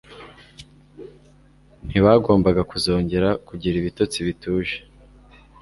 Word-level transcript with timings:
Ntibagombaga 1.87 2.61
kuzongera 2.71 3.29
kugira 3.47 3.75
ibitotsi 3.77 4.17
bituje. 4.27 4.75